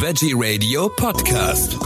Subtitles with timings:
[0.00, 1.76] Veggie Radio Podcast.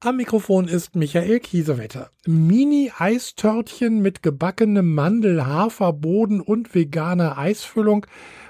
[0.00, 2.10] Am Mikrofon ist Michael Kiesewetter.
[2.26, 8.04] Mini-Eistörtchen mit gebackenem Mandel, Haferboden und veganer Eisfüllung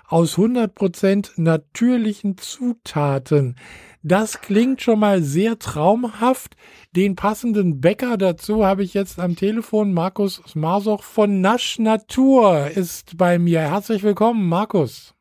[0.08, 3.55] aus 100% natürlichen Zutaten.
[4.02, 6.56] Das klingt schon mal sehr traumhaft.
[6.96, 9.93] Den passenden Bäcker dazu habe ich jetzt am Telefon.
[9.93, 13.61] Markus Smarsoch von Nasch Natur ist bei mir.
[13.61, 15.14] Herzlich willkommen, Markus.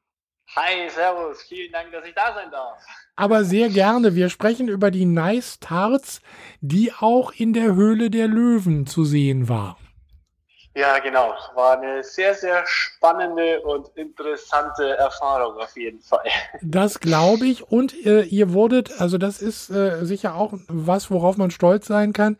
[0.55, 1.43] Hi, Servus.
[1.43, 2.77] Vielen Dank, dass ich da sein darf
[3.21, 4.15] aber sehr gerne.
[4.15, 6.21] Wir sprechen über die Nice Tarts,
[6.60, 9.77] die auch in der Höhle der Löwen zu sehen war.
[10.74, 11.34] Ja, genau.
[11.54, 16.25] War eine sehr, sehr spannende und interessante Erfahrung auf jeden Fall.
[16.61, 17.64] Das glaube ich.
[17.64, 22.14] Und äh, ihr wurdet, also das ist äh, sicher auch was, worauf man stolz sein
[22.14, 22.38] kann.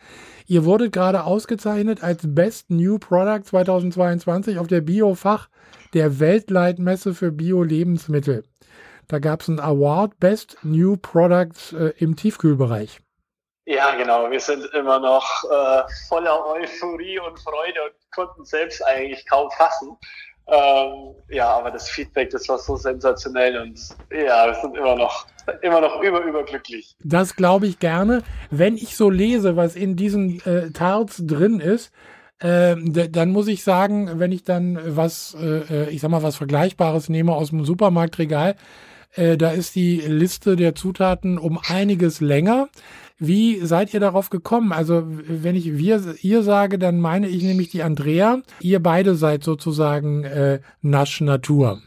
[0.48, 5.50] Ihr wurdet gerade ausgezeichnet als Best New Product 2022 auf der Biofach
[5.94, 8.44] der Weltleitmesse für Bio-Lebensmittel.
[9.08, 13.02] Da gab es einen Award Best New Products äh, im Tiefkühlbereich.
[13.66, 14.30] Ja, genau.
[14.30, 19.98] Wir sind immer noch äh, voller Euphorie und Freude und konnten selbst eigentlich kaum fassen.
[20.48, 23.80] Ähm, ja, aber das Feedback, das war so sensationell und
[24.12, 25.28] ja, wir sind immer noch,
[25.62, 26.96] immer noch über, überglücklich.
[27.04, 28.24] Das glaube ich gerne.
[28.50, 31.94] Wenn ich so lese, was in diesen äh, Tarts drin ist,
[32.40, 36.36] äh, dann muss ich sagen, wenn ich dann was, äh, äh, ich sag mal, was
[36.36, 38.56] Vergleichbares nehme aus dem Supermarktregal,
[39.14, 42.70] äh, da ist die Liste der Zutaten um einiges länger.
[43.18, 44.74] Wie seid ihr darauf gekommen?
[44.74, 48.42] Also, wenn ich wir, ihr sage, dann meine ich nämlich die Andrea.
[48.62, 51.82] Ihr beide seid sozusagen äh, Nasch Natur.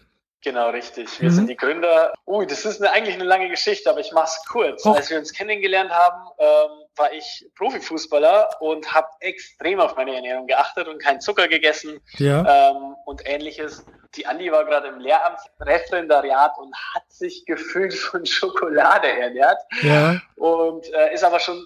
[0.45, 1.21] Genau, richtig.
[1.23, 1.35] Wir mhm.
[1.35, 2.13] sind die Gründer.
[2.27, 4.85] Ui, das ist eine, eigentlich eine lange Geschichte, aber ich mache es kurz.
[4.85, 4.95] Och.
[4.95, 10.47] Als wir uns kennengelernt haben, ähm, war ich Profifußballer und habe extrem auf meine Ernährung
[10.47, 12.71] geachtet und keinen Zucker gegessen ja.
[12.71, 13.87] ähm, und ähnliches.
[14.17, 20.21] Die Andi war gerade im Lehramtsreferendariat und hat sich gefühlt von Schokolade ernährt ja.
[20.37, 21.65] und äh, ist aber schon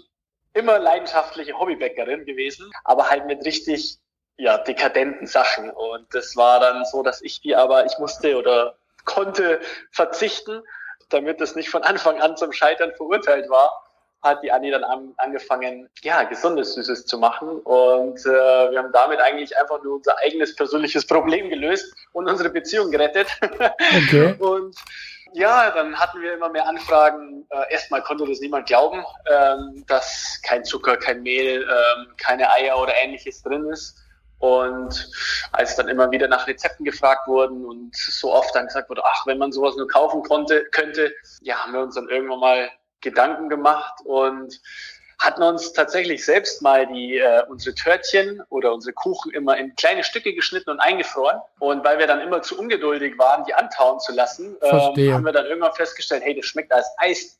[0.54, 3.98] immer leidenschaftliche Hobbybäckerin gewesen, aber halt mit richtig
[4.36, 5.70] ja, dekadenten Sachen.
[5.70, 9.60] Und das war dann so, dass ich die aber, ich musste oder konnte
[9.90, 10.62] verzichten,
[11.10, 13.87] damit es nicht von Anfang an zum Scheitern verurteilt war
[14.22, 17.48] hat die Anni dann an, angefangen, ja, gesundes Süßes zu machen.
[17.60, 22.50] Und äh, wir haben damit eigentlich einfach nur unser eigenes persönliches Problem gelöst und unsere
[22.50, 23.28] Beziehung gerettet.
[23.40, 24.34] Okay.
[24.38, 24.76] und
[25.34, 27.46] ja, dann hatten wir immer mehr Anfragen.
[27.50, 32.80] Äh, erstmal konnte das niemand glauben, ähm, dass kein Zucker, kein Mehl, ähm, keine Eier
[32.80, 33.96] oder ähnliches drin ist.
[34.38, 35.10] Und
[35.52, 39.26] als dann immer wieder nach Rezepten gefragt wurden und so oft dann gesagt wurde, ach,
[39.26, 42.70] wenn man sowas nur kaufen konnte, könnte, ja, haben wir uns dann irgendwann mal
[43.00, 44.60] Gedanken gemacht und
[45.18, 50.04] hatten uns tatsächlich selbst mal die äh, unsere Törtchen oder unsere Kuchen immer in kleine
[50.04, 51.40] Stücke geschnitten und eingefroren.
[51.58, 55.32] Und weil wir dann immer zu ungeduldig waren, die antauen zu lassen, ähm, haben wir
[55.32, 57.38] dann irgendwann festgestellt, hey, das schmeckt als Eis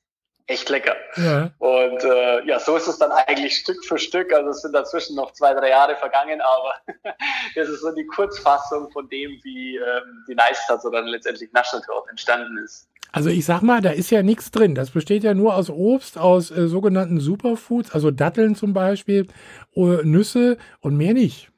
[0.49, 0.97] echt lecker.
[1.17, 1.51] Ja.
[1.59, 4.33] Und äh, ja, so ist es dann eigentlich Stück für Stück.
[4.33, 6.75] Also es sind dazwischen noch zwei, drei Jahre vergangen, aber
[7.55, 11.51] das ist so die Kurzfassung von dem, wie ähm, die Nice Tarts oder dann letztendlich
[11.55, 12.89] auch entstanden ist.
[13.13, 14.75] Also ich sag mal, da ist ja nichts drin.
[14.75, 19.27] Das besteht ja nur aus Obst, aus äh, sogenannten Superfoods, also Datteln zum Beispiel,
[19.75, 21.51] uh, Nüsse und mehr nicht.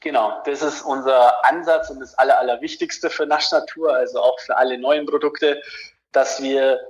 [0.00, 4.78] Genau, das ist unser Ansatz und das Aller, Allerwichtigste für Naschnatur, also auch für alle
[4.78, 5.60] neuen Produkte,
[6.12, 6.80] dass wir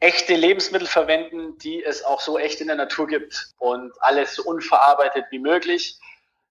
[0.00, 4.44] echte Lebensmittel verwenden, die es auch so echt in der Natur gibt und alles so
[4.44, 5.98] unverarbeitet wie möglich,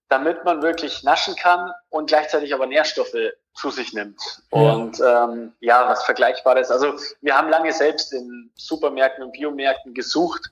[0.10, 3.16] damit man wirklich naschen kann und gleichzeitig aber Nährstoffe
[3.58, 4.22] zu sich nimmt.
[4.52, 4.74] Ja.
[4.74, 6.72] Und ähm, ja, was Vergleichbares.
[6.72, 10.52] Also wir haben lange selbst in Supermärkten und Biomärkten gesucht,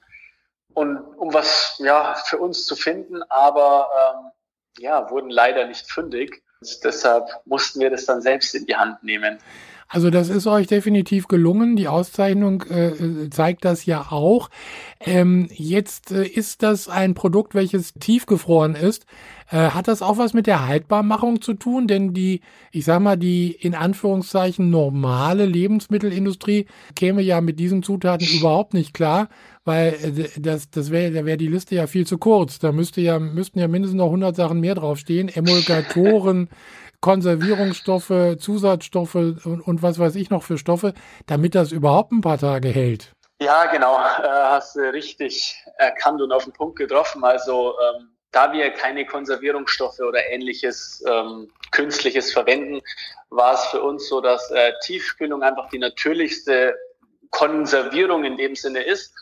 [0.75, 4.31] und, um was ja für uns zu finden, aber ähm,
[4.77, 6.44] ja, wurden leider nicht fündig.
[6.59, 9.39] Und deshalb mussten wir das dann selbst in die Hand nehmen.
[9.88, 11.75] Also das ist euch definitiv gelungen.
[11.75, 14.50] Die Auszeichnung äh, äh, zeigt das ja auch.
[15.00, 19.06] Ähm, jetzt äh, ist das ein Produkt, welches tiefgefroren ist.
[19.51, 21.88] Äh, hat das auch was mit der Haltbarmachung zu tun?
[21.88, 22.41] Denn die,
[22.72, 28.94] ich sag mal, die in Anführungszeichen normale Lebensmittelindustrie käme ja mit diesen Zutaten überhaupt nicht
[28.95, 29.30] klar,
[29.65, 32.57] weil äh, das, das wäre, da wäre die Liste ja viel zu kurz.
[32.57, 35.30] Da müsste ja, müssten ja mindestens noch 100 Sachen mehr draufstehen.
[35.30, 36.50] Emulgatoren,
[37.06, 40.96] Konservierungsstoffe, Zusatzstoffe und, und was weiß ich noch für Stoffe,
[41.28, 43.12] damit das überhaupt ein paar Tage hält.
[43.40, 47.24] Ja, genau, äh, hast du richtig erkannt und auf den Punkt getroffen.
[47.24, 52.81] Also ähm, da wir keine Konservierungsstoffe oder ähnliches ähm, Künstliches verwenden,
[53.30, 56.75] war es für uns so, dass äh, Tiefkühlung einfach die natürlichste
[57.30, 59.13] Konservierung in dem Sinne ist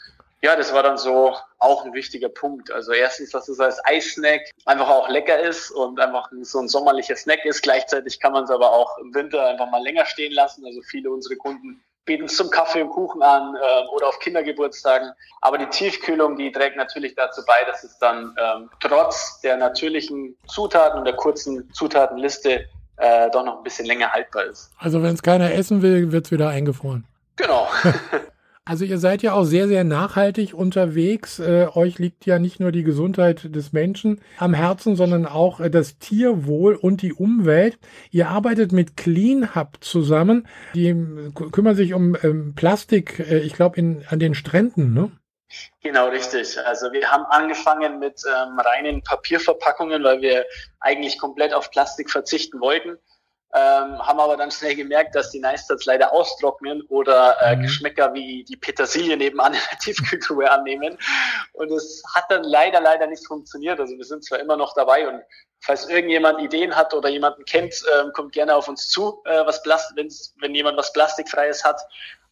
[0.44, 2.70] ja, das war dann so auch ein wichtiger Punkt.
[2.70, 7.16] Also erstens, dass es als Eissnack einfach auch lecker ist und einfach so ein sommerlicher
[7.16, 7.64] Snack ist.
[7.64, 10.66] Gleichzeitig kann man es aber auch im Winter einfach mal länger stehen lassen.
[10.66, 15.14] Also viele unserer Kunden bieten es zum Kaffee und Kuchen an ähm, oder auf Kindergeburtstagen.
[15.40, 20.36] Aber die Tiefkühlung, die trägt natürlich dazu bei, dass es dann ähm, trotz der natürlichen
[20.48, 22.66] Zutaten und der kurzen Zutatenliste
[22.98, 24.72] äh, doch noch ein bisschen länger haltbar ist.
[24.78, 27.06] Also wenn es keiner essen will, wird es wieder eingefroren.
[27.38, 27.70] Genau.
[28.66, 31.40] Also ihr seid ja auch sehr, sehr nachhaltig unterwegs.
[31.40, 35.70] Äh, euch liegt ja nicht nur die Gesundheit des Menschen am Herzen, sondern auch äh,
[35.70, 37.78] das Tierwohl und die Umwelt.
[38.10, 40.48] Ihr arbeitet mit Clean Hub zusammen.
[40.76, 45.12] Die äh, kümmern sich um ähm, Plastik, äh, ich glaube, an den Stränden, ne?
[45.82, 46.58] Genau, richtig.
[46.66, 50.46] Also wir haben angefangen mit ähm, reinen Papierverpackungen, weil wir
[50.80, 52.98] eigentlich komplett auf Plastik verzichten wollten
[53.56, 57.62] ähm, haben aber dann schnell gemerkt, dass die Nice leider austrocknen oder äh, mhm.
[57.62, 60.98] Geschmäcker wie die Petersilie nebenan in der Tiefkühltruhe annehmen.
[61.54, 63.80] Und es hat dann leider, leider nicht funktioniert.
[63.80, 65.22] Also wir sind zwar immer noch dabei und
[65.62, 69.62] falls irgendjemand Ideen hat oder jemanden kennt, ähm, kommt gerne auf uns zu, äh, was
[69.62, 71.80] Plast wenn jemand was Plastikfreies hat.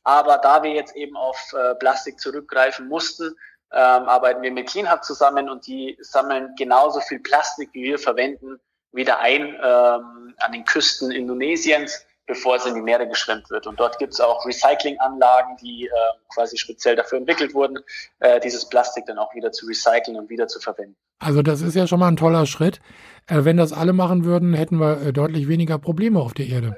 [0.03, 3.35] Aber da wir jetzt eben auf äh, Plastik zurückgreifen mussten,
[3.73, 8.59] ähm, arbeiten wir mit CleanHub zusammen und die sammeln genauso viel Plastik, wie wir verwenden,
[8.91, 13.67] wieder ein ähm, an den Küsten Indonesiens, bevor es in die Meere geschwemmt wird.
[13.67, 15.89] Und dort gibt es auch Recyclinganlagen, die äh,
[16.33, 17.79] quasi speziell dafür entwickelt wurden,
[18.19, 20.95] äh, dieses Plastik dann auch wieder zu recyceln und wieder zu verwenden.
[21.19, 22.79] Also das ist ja schon mal ein toller Schritt.
[23.27, 26.75] Äh, wenn das alle machen würden, hätten wir äh, deutlich weniger Probleme auf der Erde.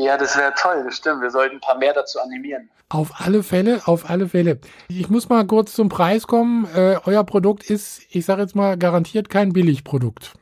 [0.00, 1.22] Ja, das wäre toll, das stimmt.
[1.22, 2.68] Wir sollten ein paar mehr dazu animieren.
[2.88, 4.58] Auf alle Fälle, auf alle Fälle.
[4.88, 6.66] Ich muss mal kurz zum Preis kommen.
[6.74, 10.34] Äh, euer Produkt ist, ich sage jetzt mal, garantiert kein Billigprodukt.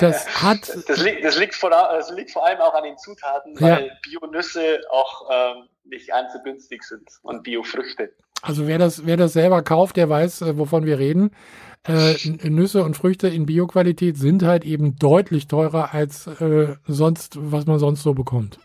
[0.00, 0.68] Das hat.
[0.88, 3.92] Das liegt, das liegt, vor, das liegt vor allem auch an den Zutaten, weil ja.
[4.02, 8.12] Bio-Nüsse auch ähm, nicht allzu günstig sind und Bio-Früchte.
[8.42, 11.30] Also wer das, wer das selber kauft, der weiß, äh, wovon wir reden.
[11.86, 12.14] Äh,
[12.48, 17.78] Nüsse und Früchte in Bioqualität sind halt eben deutlich teurer als äh, sonst, was man
[17.78, 18.58] sonst so bekommt.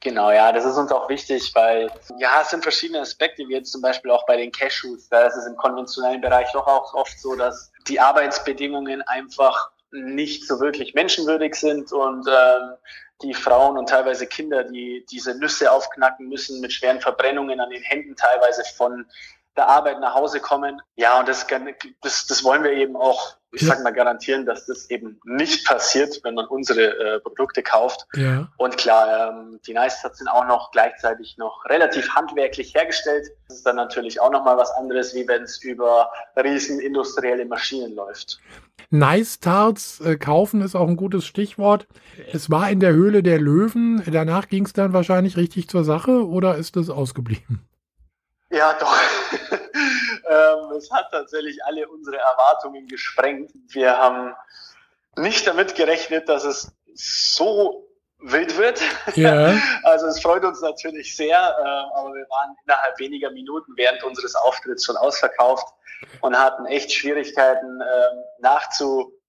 [0.00, 1.88] Genau, ja, das ist uns auch wichtig, weil
[2.18, 5.08] ja, es sind verschiedene Aspekte, wie jetzt zum Beispiel auch bei den Cashews.
[5.08, 10.46] Da ist es im konventionellen Bereich doch auch oft so, dass die Arbeitsbedingungen einfach nicht
[10.46, 12.74] so wirklich menschenwürdig sind und ähm,
[13.22, 17.82] die Frauen und teilweise Kinder, die diese Nüsse aufknacken müssen mit schweren Verbrennungen an den
[17.82, 19.06] Händen teilweise von
[19.56, 20.80] der Arbeit nach Hause kommen.
[20.96, 21.46] Ja, und das,
[22.00, 23.68] das, das wollen wir eben auch, ich ja.
[23.68, 28.06] sag mal, garantieren, dass das eben nicht passiert, wenn man unsere äh, Produkte kauft.
[28.14, 28.48] Ja.
[28.56, 33.28] Und klar, ähm, die Nice-Tats sind auch noch gleichzeitig noch relativ handwerklich hergestellt.
[33.48, 37.94] Das ist dann natürlich auch nochmal was anderes, wie wenn es über riesen industrielle Maschinen
[37.94, 38.40] läuft.
[38.88, 41.86] Nice Tarts äh, kaufen ist auch ein gutes Stichwort.
[42.32, 44.02] Es war in der Höhle der Löwen.
[44.10, 47.60] Danach ging es dann wahrscheinlich richtig zur Sache oder ist es ausgeblieben?
[48.50, 48.94] Ja, doch.
[50.32, 53.52] ähm, es hat tatsächlich alle unsere Erwartungen gesprengt.
[53.68, 54.34] Wir haben
[55.16, 57.88] nicht damit gerechnet, dass es so
[58.18, 58.80] wild wird.
[59.14, 59.54] Ja.
[59.84, 64.34] Also es freut uns natürlich sehr, äh, aber wir waren innerhalb weniger Minuten während unseres
[64.36, 65.66] Auftritts schon ausverkauft
[66.20, 68.42] und hatten echt Schwierigkeiten äh,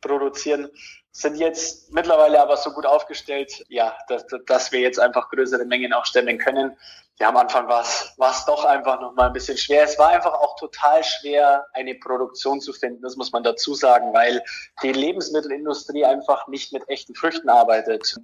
[0.03, 0.69] nachzuproduzieren.
[1.11, 5.93] Sind jetzt mittlerweile aber so gut aufgestellt, ja, dass, dass wir jetzt einfach größere Mengen
[5.93, 6.75] auch stemmen können.
[7.19, 9.83] Ja, am Anfang war es doch einfach noch mal ein bisschen schwer.
[9.83, 14.11] Es war einfach auch total schwer, eine Produktion zu finden, das muss man dazu sagen,
[14.15, 14.41] weil
[14.81, 18.15] die Lebensmittelindustrie einfach nicht mit echten Früchten arbeitet.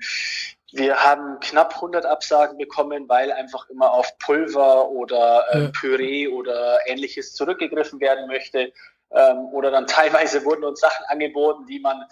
[0.71, 5.69] Wir haben knapp 100 Absagen bekommen, weil einfach immer auf Pulver oder äh.
[5.69, 8.73] Püree oder ähnliches zurückgegriffen werden möchte.
[9.11, 12.05] Ähm, oder dann teilweise wurden uns Sachen angeboten, die man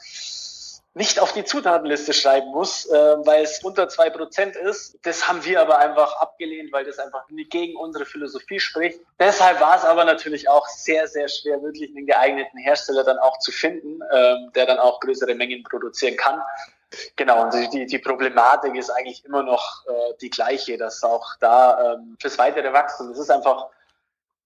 [0.98, 4.98] nicht auf die Zutatenliste schreiben muss, äh, weil es unter zwei Prozent ist.
[5.04, 9.00] Das haben wir aber einfach abgelehnt, weil das einfach gegen unsere Philosophie spricht.
[9.20, 13.38] Deshalb war es aber natürlich auch sehr, sehr schwer, wirklich einen geeigneten Hersteller dann auch
[13.40, 16.42] zu finden, ähm, der dann auch größere Mengen produzieren kann.
[17.16, 21.94] Genau, und die, die Problematik ist eigentlich immer noch äh, die gleiche, dass auch da
[21.94, 23.68] ähm, fürs weitere Wachstum, es ist einfach,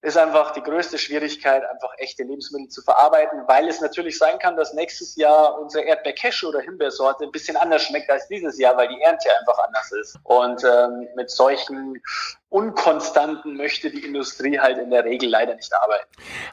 [0.02, 4.58] ist einfach die größte Schwierigkeit, einfach echte Lebensmittel zu verarbeiten, weil es natürlich sein kann,
[4.58, 8.88] dass nächstes Jahr unsere Erdbeer-Cashew oder Himbeersorte ein bisschen anders schmeckt als dieses Jahr, weil
[8.88, 10.18] die Ernte einfach anders ist.
[10.24, 12.02] Und ähm, mit solchen
[12.50, 16.10] Unkonstanten möchte die Industrie halt in der Regel leider nicht arbeiten.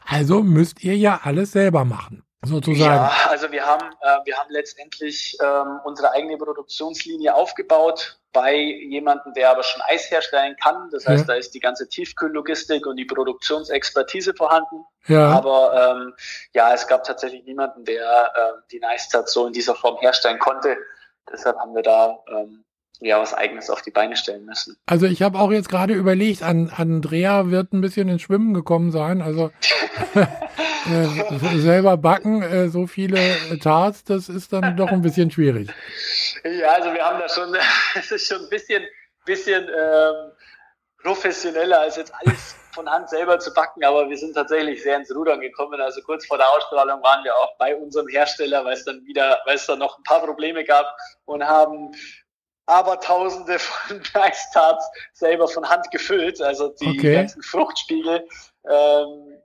[0.07, 2.93] Also müsst ihr ja alles selber machen sozusagen.
[2.93, 9.33] Ja, also wir haben, äh, wir haben letztendlich ähm, unsere eigene Produktionslinie aufgebaut bei jemandem,
[9.33, 10.89] der aber schon Eis herstellen kann.
[10.91, 11.33] Das heißt, ja.
[11.33, 14.85] da ist die ganze Tiefkühllogistik und die Produktionsexpertise vorhanden.
[15.07, 15.29] Ja.
[15.29, 16.13] Aber ähm,
[16.53, 20.77] ja, es gab tatsächlich niemanden, der äh, die Nice so in dieser Form herstellen konnte.
[21.31, 22.63] Deshalb haben wir da ähm,
[22.99, 24.77] ja was Eigenes auf die Beine stellen müssen.
[24.85, 28.91] Also ich habe auch jetzt gerade überlegt, an Andrea wird ein bisschen ins Schwimmen gekommen
[28.91, 29.21] sein.
[29.21, 29.51] Also
[30.15, 33.19] äh, selber backen, äh, so viele
[33.61, 35.69] Tarts, das ist dann doch ein bisschen schwierig.
[36.43, 37.55] Ja, also wir haben da schon,
[37.95, 38.85] es ist schon ein bisschen,
[39.25, 40.31] bisschen ähm,
[41.01, 45.13] professioneller als jetzt alles von Hand selber zu backen, aber wir sind tatsächlich sehr ins
[45.13, 45.81] Rudern gekommen.
[45.81, 49.39] Also kurz vor der Ausstrahlung waren wir auch bei unserem Hersteller, weil es dann wieder,
[49.45, 50.85] weil es dann noch ein paar Probleme gab
[51.25, 51.91] und haben
[52.65, 56.39] aber Tausende von Eistarts selber von Hand gefüllt.
[56.41, 57.15] Also die okay.
[57.15, 58.27] ganzen Fruchtspiegel,
[58.69, 59.38] ähm,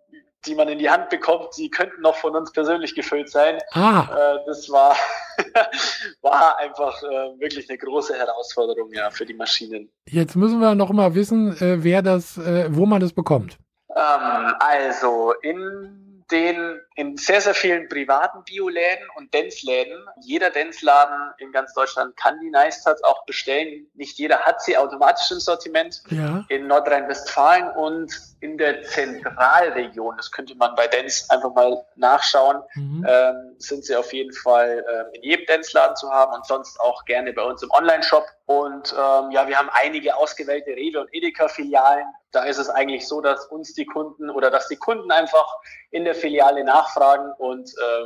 [0.47, 3.59] die man in die Hand bekommt, die könnten noch von uns persönlich gefüllt sein.
[3.73, 4.09] Ah.
[4.11, 4.97] Äh, das war,
[6.23, 9.91] war einfach äh, wirklich eine große Herausforderung ja, für die Maschinen.
[10.09, 13.59] Jetzt müssen wir noch mal wissen, äh, wer das, äh, wo man das bekommt.
[13.91, 20.05] Ähm, also in den in sehr, sehr vielen privaten Bioläden und Denzläden.
[20.21, 23.87] Jeder Denzladen in ganz Deutschland kann die Nice auch bestellen.
[23.95, 26.03] Nicht jeder hat sie automatisch im Sortiment.
[26.11, 26.45] Ja.
[26.49, 33.07] In Nordrhein-Westfalen und in der Zentralregion, das könnte man bei Denz einfach mal nachschauen, mhm.
[33.09, 37.05] ähm, sind sie auf jeden Fall äh, in jedem Denzladen zu haben und sonst auch
[37.05, 38.25] gerne bei uns im Online-Shop.
[38.47, 43.21] Und ähm, ja, wir haben einige ausgewählte Rewe und Edeka-Filialen da ist es eigentlich so,
[43.21, 45.47] dass uns die Kunden oder dass die Kunden einfach
[45.91, 48.05] in der Filiale nachfragen und äh,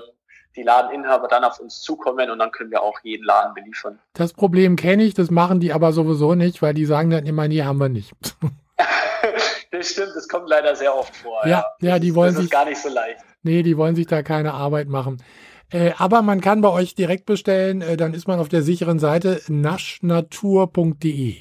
[0.56, 3.98] die Ladeninhaber dann auf uns zukommen und dann können wir auch jeden Laden beliefern.
[4.14, 7.48] Das Problem kenne ich, das machen die aber sowieso nicht, weil die sagen dann immer,
[7.48, 8.12] nee, haben wir nicht.
[9.70, 11.40] das stimmt, das kommt leider sehr oft vor.
[11.44, 12.50] Ja, ja, ja die wollen das sich.
[12.50, 13.20] gar nicht so leicht.
[13.42, 15.22] Nee, die wollen sich da keine Arbeit machen.
[15.70, 18.98] Äh, aber man kann bei euch direkt bestellen, äh, dann ist man auf der sicheren
[18.98, 21.36] Seite naschnatur.de.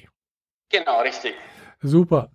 [0.69, 1.33] Genau, richtig.
[1.81, 2.29] Super.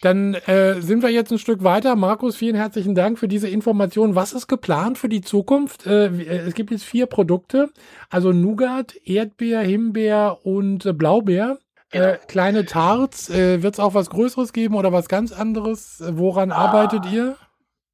[0.00, 1.94] Dann äh, sind wir jetzt ein Stück weiter.
[1.94, 4.16] Markus, vielen herzlichen Dank für diese Information.
[4.16, 5.86] Was ist geplant für die Zukunft?
[5.86, 7.70] Äh, äh es gibt jetzt vier Produkte,
[8.10, 11.58] also Nougat, Erdbeer, Himbeer und äh, Blaubeer.
[11.92, 12.04] Genau.
[12.04, 13.30] Äh, kleine Tarts.
[13.30, 16.02] Wird es auch was Größeres geben oder was ganz anderes?
[16.04, 17.36] Woran ah, arbeitet ihr?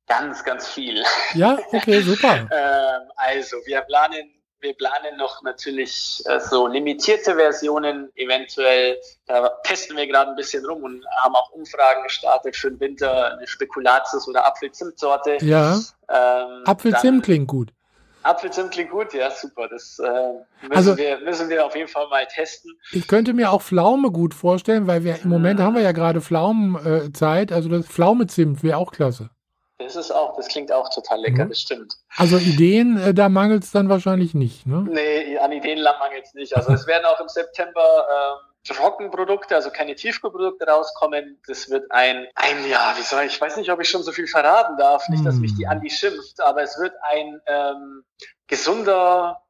[0.08, 1.02] Ganz, ganz viel.
[1.34, 2.34] Ja, okay, super.
[2.50, 8.98] ähm, also, wir planen wir planen noch natürlich äh, so limitierte Versionen eventuell.
[9.26, 13.36] Da testen wir gerade ein bisschen rum und haben auch Umfragen gestartet für den Winter,
[13.36, 15.38] eine Spekulatius- oder Apfelzimtsorte.
[15.42, 15.78] Ja.
[16.08, 17.72] Ähm, Apfelzimt klingt gut.
[18.24, 19.68] Apfelzimt klingt gut, ja, super.
[19.68, 20.08] Das äh,
[20.62, 22.76] müssen, also, wir, müssen wir auf jeden Fall mal testen.
[22.92, 25.62] Ich könnte mir auch Pflaume gut vorstellen, weil wir im Moment mhm.
[25.62, 27.52] haben wir ja gerade Pflaumenzeit.
[27.52, 29.30] Also das Pflaumezimt wäre auch klasse.
[29.78, 31.50] Das ist auch, das klingt auch total lecker, mhm.
[31.50, 31.94] das stimmt.
[32.16, 34.84] Also Ideen, äh, da mangelt es dann wahrscheinlich nicht, ne?
[34.88, 36.56] Nee, an Ideen mangelt es nicht.
[36.56, 41.40] Also es werden auch im September ähm, Trockenprodukte, also keine Tiefkühlprodukte rauskommen.
[41.46, 44.10] Das wird ein, ein, ja, wie soll ich, ich weiß nicht, ob ich schon so
[44.10, 45.70] viel verraten darf, nicht, dass mich die mhm.
[45.70, 48.04] Andi schimpft, aber es wird ein ähm,
[48.48, 49.40] gesunder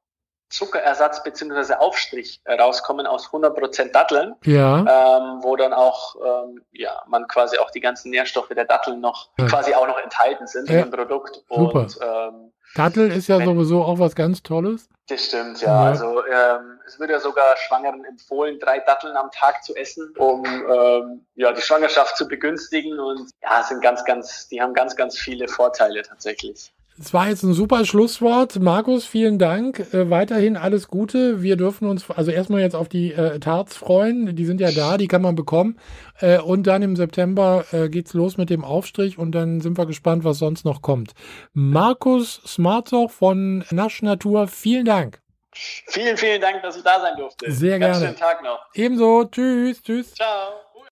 [0.51, 1.75] Zuckerersatz bzw.
[1.75, 4.79] Aufstrich rauskommen aus 100% Datteln, ja.
[4.79, 9.31] ähm, wo dann auch ähm, ja, man quasi auch die ganzen Nährstoffe der Datteln noch
[9.39, 9.47] ja.
[9.47, 10.81] quasi auch noch enthalten sind ja.
[10.81, 11.43] im Produkt.
[11.49, 11.81] Super.
[11.81, 14.89] Und, ähm, Dattel ist ja wenn, sowieso auch was ganz Tolles.
[15.09, 15.69] Das stimmt, ja.
[15.69, 15.91] ja.
[15.91, 20.45] Also ähm, es wird ja sogar Schwangeren empfohlen, drei Datteln am Tag zu essen, um
[20.45, 25.19] ähm, ja die Schwangerschaft zu begünstigen und ja, sind ganz, ganz, die haben ganz, ganz
[25.19, 26.73] viele Vorteile tatsächlich.
[27.01, 28.59] Es war jetzt ein super Schlusswort.
[28.59, 29.81] Markus, vielen Dank.
[29.95, 31.43] Äh, weiterhin alles Gute.
[31.43, 34.35] Wir dürfen uns also erstmal jetzt auf die äh, Tarts freuen.
[34.35, 35.79] Die sind ja da, die kann man bekommen.
[36.19, 39.87] Äh, und dann im September äh, geht's los mit dem Aufstrich und dann sind wir
[39.87, 41.13] gespannt, was sonst noch kommt.
[41.53, 45.21] Markus Smarzoch von Nasch Natur, vielen Dank.
[45.53, 47.51] Vielen, vielen Dank, dass ich da sein durfte.
[47.51, 48.07] Sehr Ganz gerne.
[48.15, 48.61] Schönen Tag noch.
[48.75, 49.25] Ebenso.
[49.25, 49.83] Tschüss.
[49.83, 50.15] Tschüss.
[50.15, 50.68] Ciao.